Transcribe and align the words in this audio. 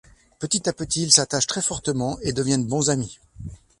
Petit 0.39 0.67
à 0.67 0.73
petit, 0.73 1.03
ils 1.03 1.11
s'attachent 1.11 1.45
très 1.45 1.61
fortement 1.61 2.17
et 2.23 2.33
deviennent 2.33 2.65
bons 2.65 2.89
amis. 2.89 3.19